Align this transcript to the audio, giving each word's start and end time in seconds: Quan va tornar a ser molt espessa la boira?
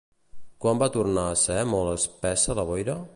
Quan 0.63 0.79
va 0.83 0.87
tornar 0.95 1.27
a 1.33 1.37
ser 1.43 1.59
molt 1.75 1.93
espessa 1.99 2.61
la 2.61 2.67
boira? 2.73 3.01